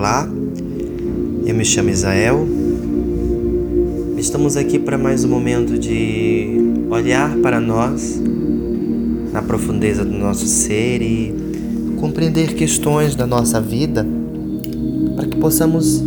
[0.00, 0.26] Olá,
[1.44, 2.48] eu me chamo Isael.
[4.16, 6.56] Estamos aqui para mais um momento de
[6.88, 8.18] olhar para nós
[9.30, 11.34] na profundeza do nosso ser e
[12.00, 14.06] compreender questões da nossa vida
[15.16, 16.02] para que possamos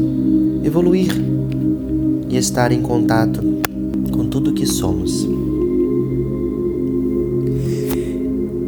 [0.63, 1.11] evoluir
[2.29, 3.43] e estar em contato
[4.11, 5.29] com tudo que somos.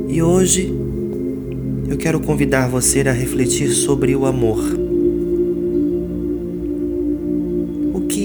[0.08, 0.72] E hoje
[1.90, 4.85] eu quero convidar você a refletir sobre o amor.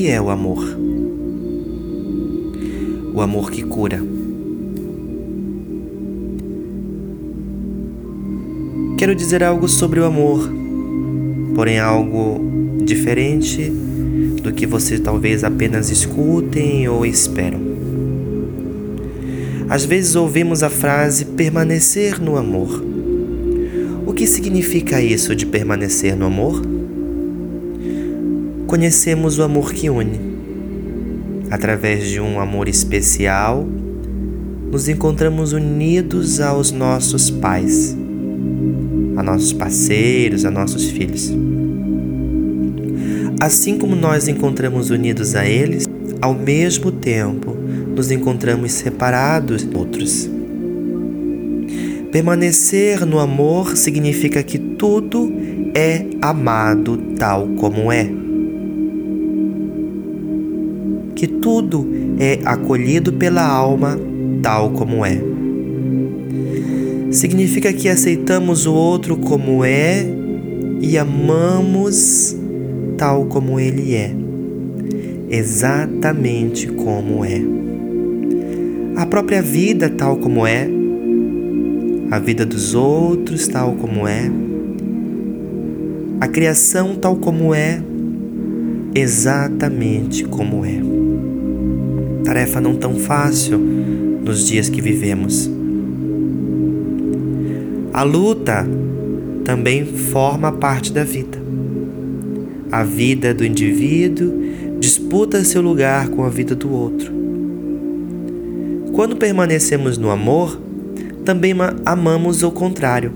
[0.01, 0.65] Que é o amor?
[3.13, 4.03] O amor que cura.
[8.97, 10.51] Quero dizer algo sobre o amor,
[11.55, 12.41] porém algo
[12.83, 13.71] diferente
[14.43, 17.61] do que você talvez apenas escutem ou esperam.
[19.69, 22.83] Às vezes ouvimos a frase permanecer no amor.
[24.07, 26.80] O que significa isso de permanecer no amor?
[28.71, 30.13] Conhecemos o amor que une.
[31.51, 33.67] Através de um amor especial,
[34.71, 37.99] nos encontramos unidos aos nossos pais,
[39.17, 41.33] a nossos parceiros, a nossos filhos.
[43.41, 45.89] Assim como nós encontramos unidos a eles,
[46.23, 47.57] ao mesmo tempo
[47.97, 50.31] nos encontramos separados outros.
[52.13, 55.29] Permanecer no amor significa que tudo
[55.75, 58.20] é amado tal como é.
[61.21, 61.87] Que tudo
[62.19, 64.01] é acolhido pela alma
[64.43, 65.21] tal como é.
[67.11, 70.03] Significa que aceitamos o outro como é
[70.81, 72.35] e amamos
[72.97, 74.15] tal como ele é,
[75.29, 77.43] exatamente como é.
[78.97, 80.67] A própria vida tal como é
[82.11, 84.33] a vida dos outros tal como é,
[86.19, 87.83] a criação tal como é,
[88.95, 90.90] exatamente como é.
[92.25, 95.51] Tarefa não tão fácil nos dias que vivemos.
[97.93, 98.67] A luta
[99.45, 101.39] também forma parte da vida.
[102.71, 104.33] A vida do indivíduo
[104.79, 107.13] disputa seu lugar com a vida do outro.
[108.93, 110.61] Quando permanecemos no amor,
[111.25, 111.55] também
[111.85, 113.13] amamos o contrário,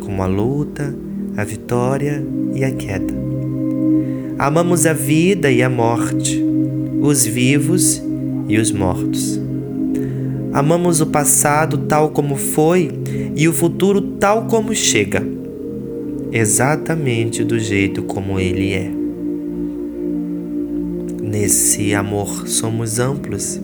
[0.00, 0.94] como a luta,
[1.36, 3.14] a vitória e a queda.
[4.38, 6.45] Amamos a vida e a morte,
[7.06, 8.02] os vivos
[8.48, 9.40] e os mortos.
[10.52, 12.90] Amamos o passado tal como foi
[13.34, 15.26] e o futuro tal como chega,
[16.32, 18.90] exatamente do jeito como ele é.
[21.22, 23.60] Nesse amor somos amplos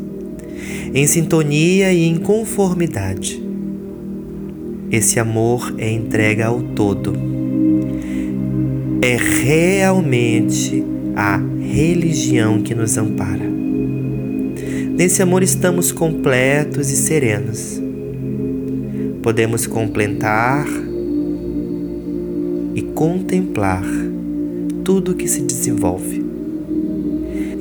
[0.94, 3.42] em sintonia e em conformidade.
[4.90, 7.14] Esse amor é entrega ao todo.
[9.00, 13.50] É realmente a religião que nos ampara.
[14.96, 17.80] Nesse amor estamos completos e serenos.
[19.22, 20.66] Podemos completar
[22.74, 23.84] e contemplar
[24.84, 26.32] tudo que se desenvolve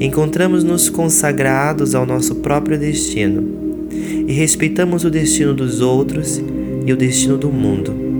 [0.01, 3.88] encontramos-nos consagrados ao nosso próprio destino
[4.28, 6.41] e respeitamos o destino dos outros
[6.84, 8.10] e o destino do mundo.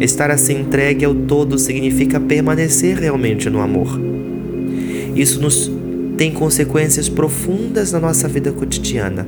[0.00, 3.98] Estar assim entregue ao todo significa permanecer realmente no amor.
[5.14, 5.70] Isso nos
[6.16, 9.26] tem consequências profundas na nossa vida cotidiana.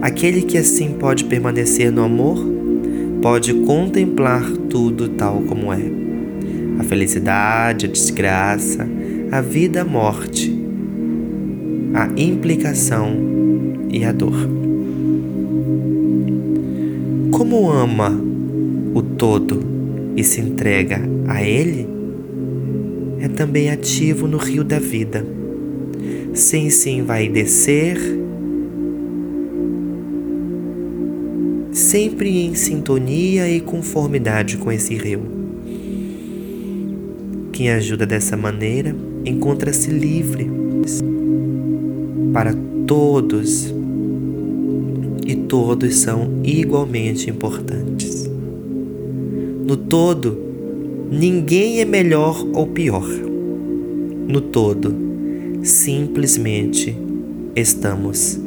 [0.00, 2.38] Aquele que assim pode permanecer no amor
[3.20, 5.98] pode contemplar tudo tal como é
[6.78, 8.88] a felicidade, a desgraça,
[9.32, 10.56] a vida, a morte,
[11.92, 13.16] a implicação
[13.90, 14.48] e a dor.
[17.32, 18.27] Como ama
[18.98, 19.60] o todo
[20.16, 21.86] e se entrega a Ele,
[23.20, 25.24] é também ativo no rio da vida.
[26.34, 26.68] Sim,
[27.02, 27.96] vai descer,
[31.72, 35.22] sempre em sintonia e conformidade com esse rio.
[37.52, 40.48] Quem ajuda dessa maneira encontra-se livre
[42.32, 42.52] para
[42.86, 43.72] todos
[45.26, 48.37] e todos são igualmente importantes.
[49.68, 50.34] No todo,
[51.10, 53.06] ninguém é melhor ou pior.
[54.26, 54.94] No todo,
[55.62, 56.96] simplesmente
[57.54, 58.40] estamos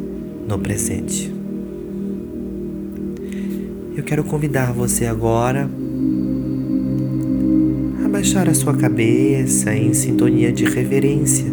[0.47, 1.31] no presente.
[3.95, 5.69] Eu quero convidar você agora
[8.11, 11.45] baixar a sua cabeça em sintonia de reverência.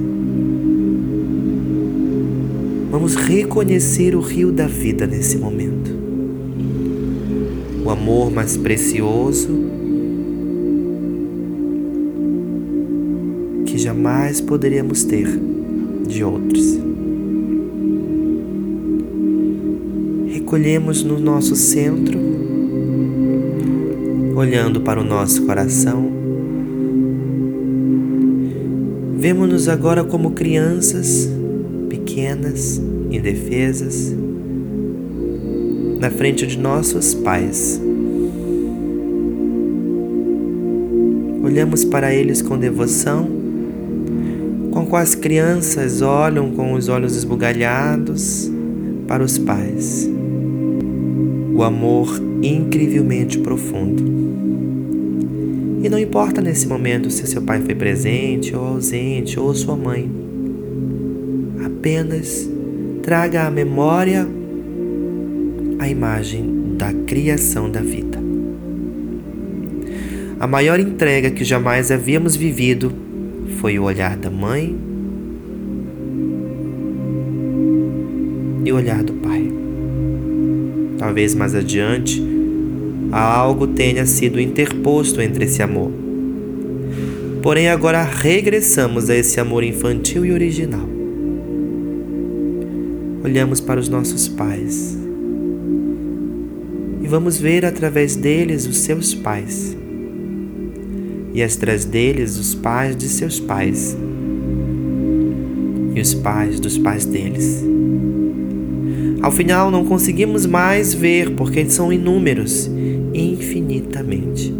[2.90, 5.57] Vamos reconhecer o rio da vida nesse momento.
[7.98, 9.48] Amor mais precioso
[13.66, 15.26] que jamais poderíamos ter
[16.06, 16.78] de outros.
[20.28, 22.18] Recolhemos no nosso centro,
[24.36, 26.08] olhando para o nosso coração.
[29.16, 31.28] Vemos-nos agora como crianças
[31.88, 32.80] pequenas,
[33.10, 34.14] indefesas,
[35.98, 37.80] na frente de nossos pais.
[41.42, 43.28] Olhamos para eles com devoção,
[44.70, 48.50] com quais crianças olham com os olhos esbugalhados
[49.08, 50.08] para os pais.
[51.54, 54.04] O amor incrivelmente profundo.
[55.82, 60.08] E não importa nesse momento se seu pai foi presente ou ausente ou sua mãe.
[61.64, 62.48] Apenas
[63.02, 64.28] traga à memória
[65.78, 68.18] a imagem da criação da vida.
[70.40, 72.92] A maior entrega que jamais havíamos vivido
[73.58, 74.76] foi o olhar da mãe
[78.64, 79.50] e o olhar do pai.
[80.98, 82.22] Talvez mais adiante
[83.10, 85.90] algo tenha sido interposto entre esse amor.
[87.42, 90.86] Porém, agora regressamos a esse amor infantil e original.
[93.24, 95.07] Olhamos para os nossos pais
[97.08, 99.76] vamos ver através deles os seus pais,
[101.32, 103.96] e atrás deles os pais de seus pais,
[105.94, 107.64] e os pais dos pais deles.
[109.22, 112.70] Ao final, não conseguimos mais ver porque são inúmeros,
[113.14, 114.54] infinitamente.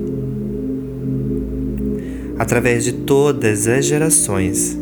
[2.39, 4.77] Através de todas as gerações,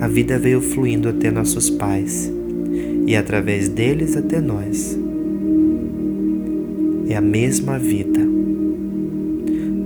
[0.00, 2.32] a vida veio fluindo até nossos pais
[3.06, 4.98] e através deles até nós
[7.08, 8.20] é a mesma vida.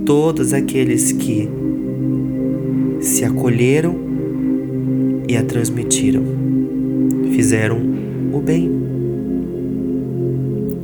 [0.05, 1.47] Todos aqueles que
[3.01, 3.95] se acolheram
[5.27, 6.23] e a transmitiram
[7.33, 7.79] fizeram
[8.33, 8.69] o bem.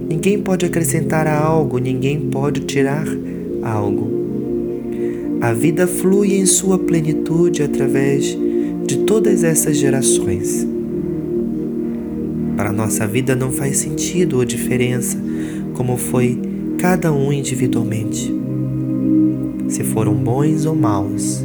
[0.10, 3.06] Ninguém pode acrescentar algo, ninguém pode tirar
[3.62, 4.16] algo.
[5.42, 8.38] A vida flui em sua plenitude através
[8.86, 10.68] de todas essas gerações.
[12.56, 15.18] Para nossa vida não faz sentido ou diferença
[15.76, 16.40] como foi
[16.80, 18.34] cada um individualmente.
[19.68, 21.44] Se foram bons ou maus,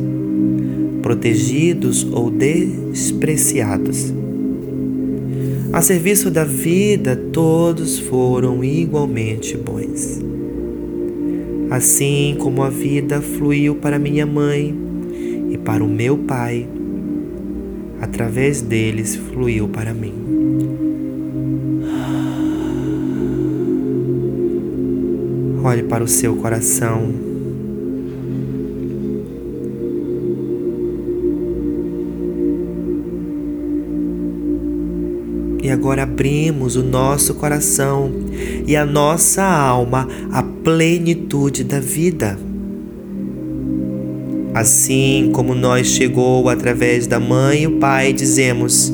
[1.03, 4.13] protegidos ou despreciados.
[5.73, 10.21] A serviço da vida, todos foram igualmente bons.
[11.71, 14.75] Assim como a vida fluiu para minha mãe
[15.51, 16.69] e para o meu pai,
[18.01, 20.40] através deles fluiu para mim.
[25.63, 27.13] Olhe para o seu coração.
[35.63, 38.11] E agora abrimos o nosso coração
[38.67, 42.39] e a nossa alma à plenitude da vida.
[44.55, 48.93] Assim como nós chegou através da mãe e o pai, dizemos: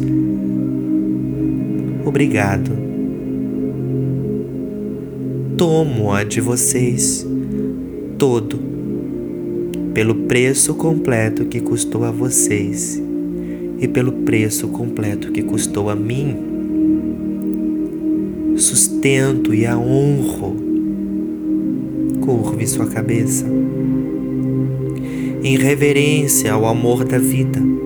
[2.05, 2.76] Obrigado
[5.57, 7.27] tomo-a de vocês
[8.19, 8.59] todo,
[9.95, 13.03] pelo preço completo que custou a vocês
[13.79, 16.37] e pelo preço completo que custou a mim.
[18.57, 20.57] Sustento e a honro.
[22.21, 23.47] Curve sua cabeça
[25.43, 27.86] em reverência ao amor da vida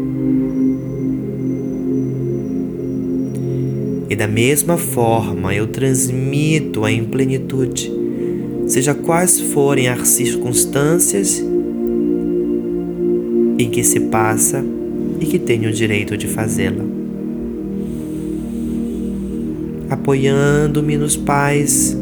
[4.10, 7.92] E da mesma forma eu transmito-a em plenitude,
[8.66, 11.40] seja quais forem as circunstâncias
[13.56, 14.64] em que se passa
[15.20, 16.84] e que tenho o direito de fazê-la.
[19.88, 21.96] Apoiando-me nos pais,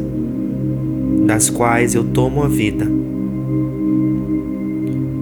[1.27, 2.87] das quais eu tomo a vida.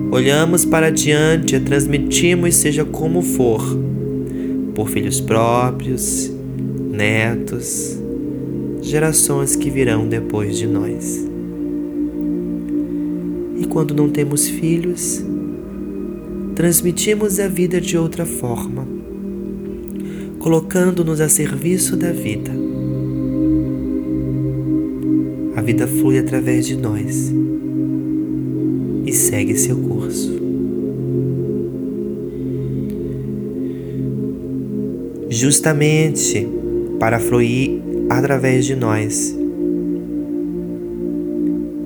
[0.09, 3.77] Olhamos para diante e transmitimos, seja como for,
[4.73, 6.36] por filhos próprios
[6.97, 7.95] netos,
[8.81, 11.23] gerações que virão depois de nós.
[13.59, 15.23] E quando não temos filhos,
[16.55, 18.87] transmitimos a vida de outra forma,
[20.39, 22.51] colocando-nos a serviço da vida.
[25.55, 27.31] A vida flui através de nós
[29.05, 30.35] e segue seu curso.
[35.29, 36.56] Justamente
[36.99, 39.37] para fluir através de nós.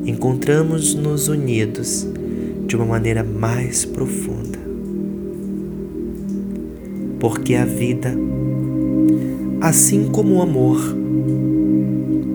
[0.05, 2.07] encontramos-nos unidos
[2.67, 4.59] de uma maneira mais profunda.
[7.19, 8.15] Porque a vida,
[9.61, 10.79] assim como o amor,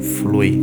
[0.00, 0.62] flui.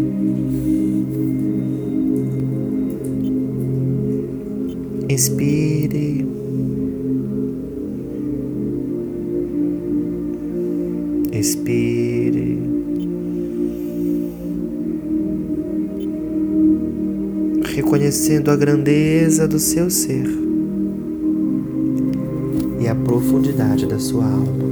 [5.09, 6.25] Inspire.
[11.31, 12.02] Expire.
[17.75, 20.27] Reconhecendo a grandeza do seu ser
[22.79, 24.63] e a profundidade da sua alma.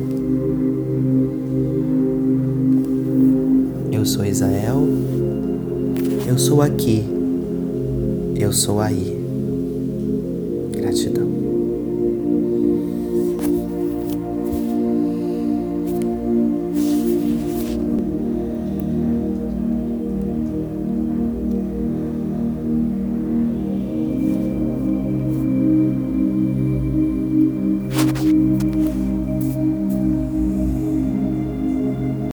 [3.92, 4.88] Eu sou Israel,
[6.28, 7.04] eu sou aqui,
[8.36, 9.21] eu sou aí.